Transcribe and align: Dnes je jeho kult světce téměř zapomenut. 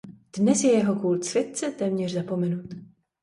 Dnes 0.37 0.61
je 0.63 0.67
jeho 0.71 0.95
kult 0.95 1.25
světce 1.25 1.71
téměř 1.71 2.13
zapomenut. 2.13 2.73